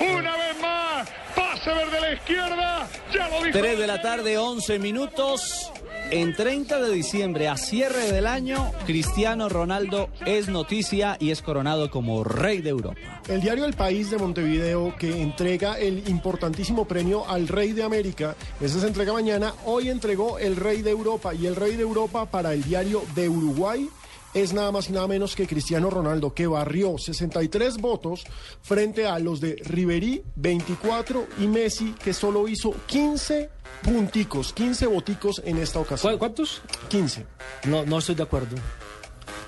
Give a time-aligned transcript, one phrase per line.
[0.00, 1.08] Una vez más.
[1.34, 2.88] Pase verde a la izquierda.
[3.12, 3.58] Ya lo dijo.
[3.58, 5.70] 3 de la tarde, 11 minutos.
[6.10, 11.90] En 30 de diciembre, a cierre del año, Cristiano Ronaldo es noticia y es coronado
[11.90, 13.22] como rey de Europa.
[13.26, 18.36] El diario El País de Montevideo, que entrega el importantísimo premio al Rey de América,
[18.60, 22.26] ese se entrega mañana, hoy entregó el Rey de Europa y el Rey de Europa
[22.26, 23.88] para el diario de Uruguay
[24.34, 28.24] es nada más y nada menos que Cristiano Ronaldo, que barrió 63 votos
[28.62, 33.48] frente a los de Riverí, 24, y Messi, que solo hizo 15
[33.82, 36.12] punticos, 15 boticos en esta ocasión.
[36.14, 36.62] ¿Cu- ¿Cuántos?
[36.88, 37.26] 15.
[37.66, 38.56] No, no estoy de acuerdo.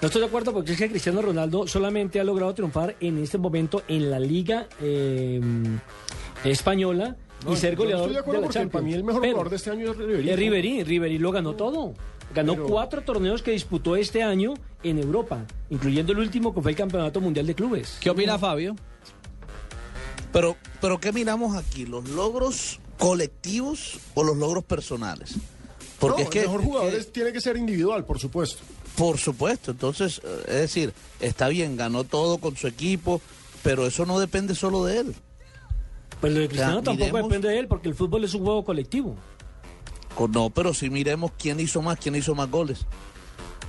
[0.01, 3.39] No estoy de acuerdo porque es que Cristiano Ronaldo solamente ha logrado triunfar en este
[3.39, 5.41] momento en la Liga eh,
[6.45, 8.73] Española No, y ser yo no goleador estoy de acuerdo la porque Champions.
[8.73, 10.31] para mí el mejor Pero, jugador de este año es Ribery.
[10.31, 11.95] Es Ribery, Ribery lo ganó todo.
[12.35, 16.73] Ganó Pero- cuatro torneos que disputó este año en Europa, incluyendo el último que fue
[16.73, 17.97] el Campeonato Mundial de Clubes.
[18.01, 18.77] ¿Qué opina Fabio?
[20.33, 21.87] Pero, pero ¿qué miramos aquí?
[21.87, 25.37] ¿Los logros colectivos o los logros personales?
[25.99, 28.63] Porque No, es que, el mejor jugador eh, es- tiene que ser individual, por supuesto.
[28.97, 33.21] por supuesto, entonces, eh, es decir, está bien, ganó todo con su equipo,
[33.63, 35.15] pero eso no depende solo de él.
[36.21, 38.65] Pues lo de Cristiano tampoco miremos- depende de él porque el fútbol es un juego
[38.65, 39.17] colectivo.
[40.32, 42.87] No, pero si miremos quién hizo más, quién hizo más goles.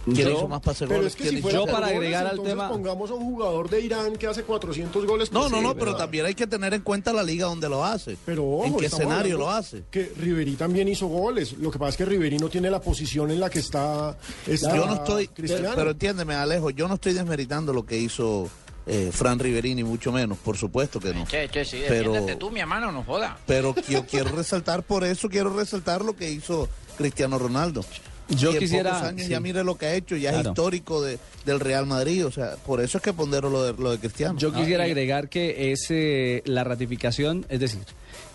[0.06, 1.08] ¿Quién Yo- hizo más Pero goles?
[1.08, 3.70] es que ¿Quién si fuera Yo para goles, agregar al tema- pongamos a un jugador
[3.70, 5.34] de Irán que hace 400 goles.
[5.34, 5.98] No, pues no, no, pero ¿verdad?
[5.98, 8.16] también hay que tener en cuenta la liga donde lo hace.
[8.26, 9.84] Pero ojo, ¿En qué escenario lo hace?
[9.92, 11.58] Que Riverí también hizo goles.
[11.58, 14.78] Lo que pasa es que Riverí no tiene la posición en la que está, está
[14.78, 15.72] Yo no estoy, Cristiano.
[15.76, 18.48] pero entiéndeme, Alejo, yo no estoy desmeritando lo que hizo
[18.88, 21.26] eh, Fran Riveri, ni mucho menos, por supuesto que no.
[21.26, 23.38] Che, che, sí, Pero- tú, mi hermano, no joda.
[23.46, 27.84] Pero yo quiero resaltar, por eso quiero resaltar lo que hizo Cristiano Ronaldo.
[28.30, 29.32] Yo Y en quisiera- pocos años sí.
[29.32, 32.58] ya mire lo que ha hecho, ya es histórico de, del Real Madrid, o sea,
[32.66, 34.38] por eso es que pondero lo de, lo de Cristiano.
[34.38, 37.80] Yo quisiera agregar que es eh, la ratificación, es decir,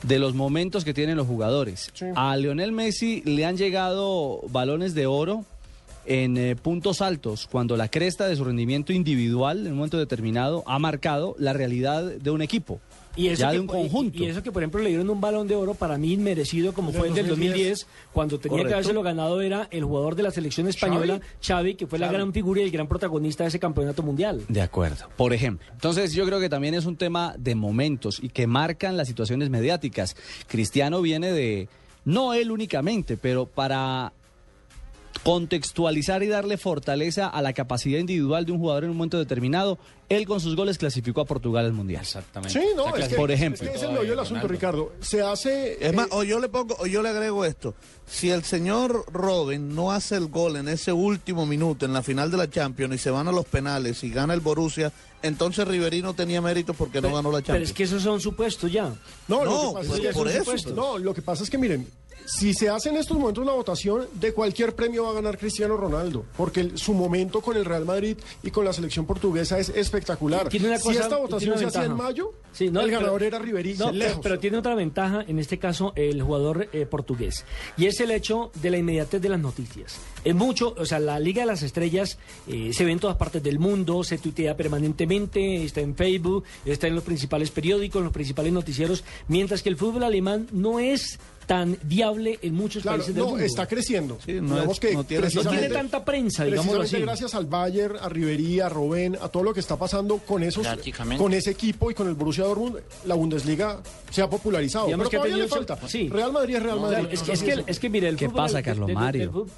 [0.02, 1.90] de los momentos que tienen los jugadores.
[1.92, 2.06] Sí.
[2.16, 5.44] A Lionel Messi le han llegado balones de oro
[6.04, 10.62] en eh, puntos altos, cuando la cresta de su rendimiento individual en un momento determinado
[10.66, 12.80] ha marcado la realidad de un equipo.
[13.14, 14.18] Y eso ya que, de un conjunto.
[14.18, 16.72] Y, y eso que, por ejemplo, le dieron un balón de oro para mí merecido,
[16.72, 18.74] como fue el del 2010, 2010, cuando tenía que Correcto.
[18.76, 22.16] habérselo ganado era el jugador de la selección española, Xavi, que fue la Xavi.
[22.16, 24.42] gran figura y el gran protagonista de ese campeonato mundial.
[24.48, 25.08] De acuerdo.
[25.16, 25.66] Por ejemplo.
[25.72, 29.50] Entonces yo creo que también es un tema de momentos y que marcan las situaciones
[29.50, 30.16] mediáticas.
[30.48, 31.68] Cristiano viene de,
[32.06, 34.14] no él únicamente, pero para
[35.22, 39.78] contextualizar y darle fortaleza a la capacidad individual de un jugador en un momento determinado,
[40.08, 42.02] él con sus goles clasificó a Portugal al Mundial.
[42.02, 42.58] Exactamente.
[42.60, 43.64] Sí, no, es que, por ejemplo.
[43.64, 44.92] es que ese es el asunto, Ricardo.
[45.00, 45.78] Se hace...
[45.84, 47.74] Es más, eh, o yo le pongo, o yo le agrego esto.
[48.06, 52.30] Si el señor Robin no hace el gol en ese último minuto, en la final
[52.30, 56.02] de la Champions, y se van a los penales y gana el Borussia, entonces Riverí
[56.02, 57.70] no tenía mérito porque no ganó la Pero Champions.
[57.70, 58.92] es que esos son supuestos ya.
[59.28, 60.74] No, No, lo que pasa pues es que por es un eso, supuesto.
[60.74, 60.76] pues.
[60.76, 61.88] No, lo que pasa es que miren,
[62.26, 65.76] si se hace en estos momentos una votación, de cualquier premio va a ganar Cristiano
[65.76, 69.68] Ronaldo, porque el- su momento con el Real Madrid y con la selección portuguesa es
[69.70, 70.48] espectacular.
[70.48, 73.38] Tiene una si esta votación se hacía en mayo, Sí, no, el pero- ganador era
[73.38, 74.20] Ribery, No, pero, lejos.
[74.22, 77.44] pero tiene otra ventaja, en este caso, el jugador eh, portugués.
[77.76, 79.96] Y es el hecho de la inmediatez de las noticias.
[80.24, 83.42] Es mucho, o sea, la Liga de las Estrellas eh, se ve en todas partes
[83.42, 88.12] del mundo, se tuitea permanentemente, está en Facebook, está en los principales periódicos, en los
[88.12, 93.14] principales noticieros, mientras que el fútbol alemán no es tan viable en muchos Claro, países
[93.14, 93.44] del no, mundo.
[93.44, 94.18] está creciendo.
[94.24, 95.28] Sí, no digamos es- que no tiene-
[95.68, 97.00] no tanta prensa, precisamente así.
[97.00, 100.66] gracias al Bayern, a Ribery, a Robben, a todo lo que está pasando con esos,
[101.18, 103.80] con ese equipo y con el Borussia Dortmund, la Bundesliga
[104.10, 104.86] se ha popularizado.
[104.86, 105.78] Digamos pero que todavía le falta.
[105.88, 106.08] sí.
[106.08, 106.96] Real Madrid es Real Madrid.
[106.98, 109.04] Claro, es, que, es, que, es que, mire, el ¿Qué fútbol- pasa, Carlos del- del-
[109.04, 109.32] Mario?
[109.32, 109.52] del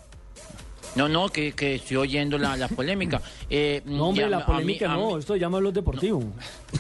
[0.96, 3.20] No, no, que, que estoy oyendo la, la polémica.
[3.50, 5.74] Eh, No, hombre, ya, la a mí- polémica a no, mí- esto llama a los
[5.74, 6.24] deportivos.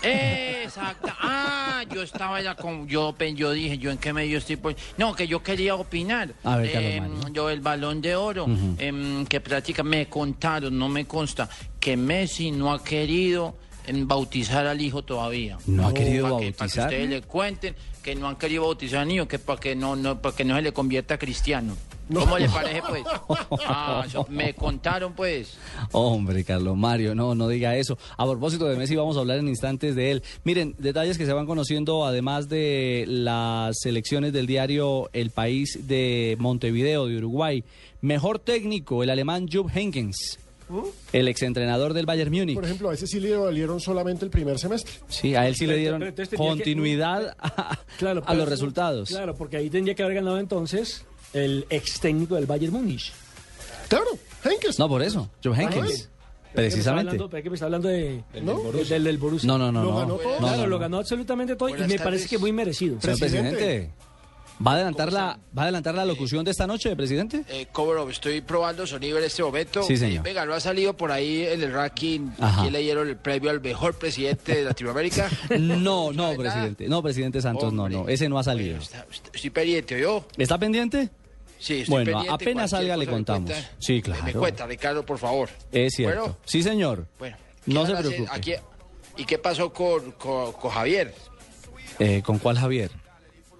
[0.02, 1.08] Exacto.
[1.20, 5.14] Ah, yo estaba ya con, yo, yo dije, yo en qué medio estoy, pues, no,
[5.14, 6.34] que yo quería opinar.
[6.44, 6.92] A ver, Carlos
[7.26, 8.46] Em, yo el balón de oro,
[8.78, 11.48] em, que prácticamente me contaron, no me consta,
[11.80, 15.58] que Messi no ha querido em, bautizar al hijo todavía.
[15.66, 16.84] ¿No ha querido Para que- Para que bautizar?
[16.88, 20.22] ustedes le cuenten que no han querido bautizar al niño, que para que no, no,
[20.22, 21.76] para que no se le convierta a cristiano.
[22.12, 23.02] ¿Cómo le parece, pues?
[23.66, 25.56] Ah, me contaron, pues.
[25.92, 27.96] Hombre, Carlos Mario, no, no diga eso.
[28.16, 30.22] A propósito de Messi, vamos a hablar en instantes de él.
[30.44, 36.36] Miren, detalles que se van conociendo, además de las selecciones del diario El País de
[36.38, 37.64] Montevideo, de Uruguay.
[38.02, 40.38] Mejor técnico, el alemán Jupp Heynckes,
[41.12, 42.54] el exentrenador del Bayern Múnich.
[42.54, 44.92] Por ejemplo, a ese sí le valieron solamente el primer semestre.
[45.08, 49.08] Sí, a él sí le Pero- dieron pero que- continuidad a, Claro, a los resultados.
[49.08, 53.12] Claro, porque ahí tendría que haber ganado entonces el ex técnico del Bayern Múnich.
[53.88, 54.06] Claro,
[54.44, 54.78] Henkes.
[54.78, 56.08] No, por eso, Jupp Heynckes.
[56.54, 57.18] Precisamente.
[57.28, 58.70] ¿Para qué me está hablando de, ¿No?
[58.70, 59.46] del, del Borussia?
[59.46, 59.96] No, no, no, Lo no.
[59.98, 60.32] ganó todo.
[60.34, 62.00] No, claro, no, lo ganó absolutamente todo y me tardes.
[62.02, 63.00] parece que muy merecido.
[63.00, 63.50] Señor Presidente.
[63.56, 63.90] presidente,
[64.64, 67.44] ¿va a adelantar la, ¿va a adelantar la locución de esta noche, presidente?
[67.48, 69.82] Eh, Cobro, estoy probando sonido en este momento.
[69.82, 70.22] Sí, señor.
[70.22, 72.30] Venga, ¿no ha salido por ahí en el ranking?
[72.38, 72.62] Ajá.
[72.62, 75.28] Aquí le dieron el premio al mejor presidente de Latinoamérica.
[75.58, 76.88] No, no, presidente.
[76.88, 77.98] No, presidente Santos, no, Hombre.
[77.98, 78.08] no.
[78.08, 78.76] Ese no ha salido.
[78.78, 80.24] Está- estoy pendiente, ¿yo?
[80.38, 81.10] ¿Está pendiente?
[81.58, 83.50] Sí, estoy Bueno, apenas salga le contamos.
[83.50, 83.70] cuenta.
[83.78, 84.22] Sí, claro.
[84.24, 85.48] Me cuenta, Ricardo, por favor.
[85.72, 86.20] Es cierto.
[86.20, 87.06] Bueno, Sí, señor.
[87.18, 87.36] bueno.
[87.66, 88.30] No ¿qué se preocupe.
[88.30, 88.52] aquí?
[89.16, 91.14] ¿Y qué pasó con, con, con Javier?
[91.98, 92.90] Eh, ¿Con cuál Javier?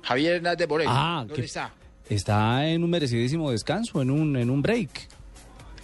[0.02, 0.68] Javier Hernández.
[0.86, 1.72] Ah, ¿Dónde ¿qué- está?
[2.10, 5.08] Está en un merecidísimo descanso, en un, en un break.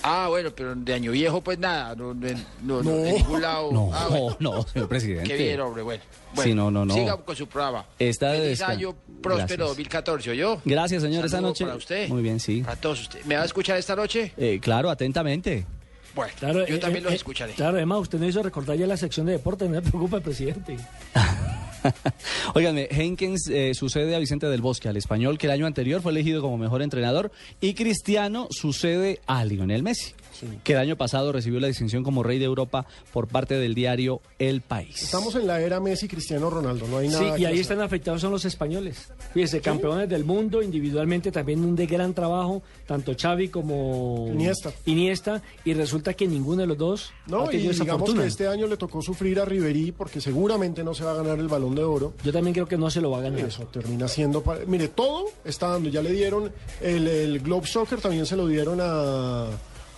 [0.03, 1.95] Ah, bueno, pero de año viejo, pues nada.
[1.95, 2.27] No, no,
[2.63, 3.71] no, no, de ningún lado.
[3.73, 4.37] No, Ah, bueno.
[4.41, 5.29] no, señor presidente.
[5.29, 6.03] Qué bien, hombre, bueno.
[6.03, 6.95] Sí, Bueno, no, no, no.
[6.95, 7.85] Siga con su programa.
[7.99, 9.69] Está de Feliz año próspero Gracias.
[9.69, 10.61] 2014, ¿yo?
[10.65, 11.65] Gracias, señor, esta noche.
[11.65, 12.09] para usted.
[12.09, 12.63] Muy bien, sí.
[12.63, 13.27] Para todos ustedes.
[13.27, 14.33] ¿Me va a escuchar esta noche?
[14.37, 15.67] Eh, claro, atentamente.
[16.15, 17.53] Bueno, Claro, yo eh, también eh, los eh, escucharé.
[17.53, 20.23] Claro, además usted no hizo recordar ya la sección de deporte, no me preocupa el
[20.23, 20.77] presidente.
[22.55, 26.13] Óiganme, Henkens eh, sucede a Vicente del Bosque, al español que el año anterior fue
[26.13, 27.31] elegido como mejor entrenador,
[27.61, 30.15] y Cristiano sucede a Lionel Messi,
[30.65, 34.21] que el año pasado recibió la distinción como rey de Europa por parte del diario
[34.39, 35.03] El País.
[35.03, 37.37] Estamos en la era Messi Cristiano Ronaldo, no hay nada.
[37.37, 37.61] Sí, y ahí hacer.
[37.61, 39.09] están afectados son los españoles.
[39.35, 44.73] Fíjese, campeones del mundo, individualmente también un de gran trabajo, tanto Xavi como Iniesta.
[44.87, 48.23] Iniesta, y resulta que ninguno de los dos No, ha y esa digamos fortuna.
[48.23, 51.39] que este año le tocó sufrir a Riverí porque seguramente no se va a ganar
[51.39, 52.15] el balón de oro.
[52.25, 53.41] Yo también creo que no se lo va a ganar.
[53.41, 54.43] Eso termina siendo.
[54.67, 55.89] Mire, todo está dando.
[55.89, 56.51] Ya le dieron
[56.81, 59.47] el, el Globe Soccer, también se lo dieron a,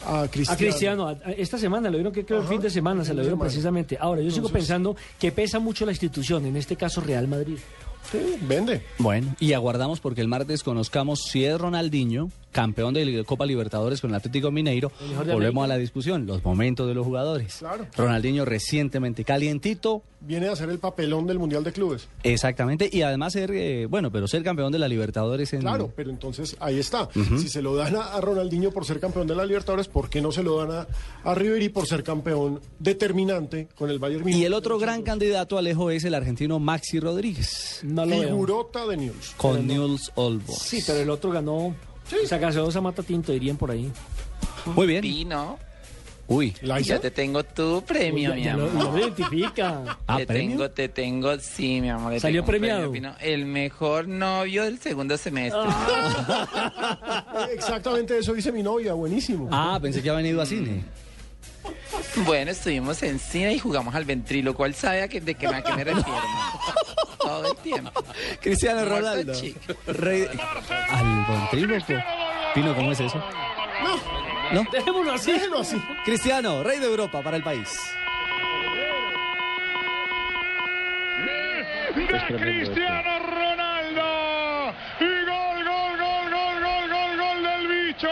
[0.07, 0.53] a Cristiano.
[0.55, 3.15] A Cristiano, a- a- esta semana lo dieron que creo el fin de semana, se
[3.15, 3.49] lo dieron semana.
[3.51, 3.97] precisamente.
[4.01, 7.59] Ahora, yo sigo pensando que pesa mucho la institución, en este caso Real Madrid.
[8.11, 8.83] Sí, vende.
[8.99, 14.11] Bueno, y aguardamos porque el martes conozcamos si es Ronaldinho, campeón de Copa Libertadores con
[14.11, 14.93] el Atlético Mineiro.
[15.17, 15.65] Volvemos América.
[15.65, 17.57] a la discusión, los momentos de los jugadores.
[17.59, 17.87] Claro.
[17.97, 22.07] Ronaldinho recientemente calientito, Viene a hacer el papelón del Mundial de Clubes.
[22.23, 25.63] exactamente, y además ser, eh, bueno, pero ser campeón de la Libertadores en...
[25.63, 27.09] Claro, pero entonces ahí está.
[27.13, 30.21] Si se lo dan a, a Ronaldinho por ser campeón de la Libertadores, ¿por qué
[30.21, 30.87] no se lo dan
[31.25, 34.37] a, a Ribery por ser campeón determinante con el Bayern Múnich?
[34.37, 38.29] Y el otro gran candidato, Alejo, es el argentino Maxi Rodríguez, No lo veo.
[38.29, 39.35] Figurota de News.
[39.37, 40.59] con Newell's Old Boys.
[40.61, 41.75] Sí, pero el otro ganó.
[42.23, 43.91] Esa gaseosa mata tinto, dirían por ahí.
[44.67, 45.01] Muy bien.
[45.03, 45.59] Pino,
[46.29, 48.93] Uy, ya te tengo tu premio, Ya- mi ya lo, amor.
[48.95, 49.99] lo identifica.
[50.07, 50.51] ¿Ah, te premio?
[50.51, 52.19] tengo, te tengo, sí, mi amor.
[52.21, 52.91] ¿Salió premiado?
[52.91, 53.15] premio.
[53.21, 55.61] El mejor novio del segundo semestre.
[57.53, 59.49] exactamente eso dice mi novia, buenísimo.
[59.51, 60.85] Ah, pensé que había venido a cine.
[62.25, 64.55] Bueno, estuvimos en cine y jugamos al ventrilo.
[64.55, 66.09] ¿Cuál sabe a qué, de qué, a qué me refiero?
[67.33, 68.05] Todo el tiempo.
[68.41, 69.33] Cristiano Ronaldo.
[69.87, 70.29] Rey...
[70.91, 72.05] Al ventríloco.
[72.55, 73.23] Pino, ¿cómo es eso?
[74.53, 74.65] No.
[74.71, 75.33] Dejémoslo así.
[75.33, 75.83] Déjelo así.
[76.05, 77.69] Cristiano, rey de Europa para el país.
[81.95, 84.75] de Cristiano Ronaldo.
[85.01, 88.09] Y gol, gol, gol, gol, gol, gol, gol del bicho.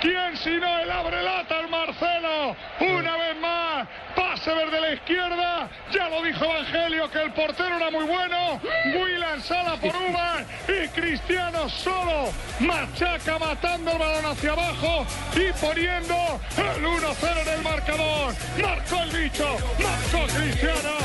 [0.00, 5.68] ¿Quién sino el abre lata, el Marcelo vez más, pase desde la izquierda.
[5.92, 8.60] Ya lo dijo Evangelio que el portero era muy bueno.
[8.94, 16.40] Willan sala por Uban y Cristiano solo machaca matando el balón hacia abajo y poniendo
[16.56, 18.34] el 1-0 en el marcador.
[18.62, 21.00] Marcó el bicho, marcó Cristiano.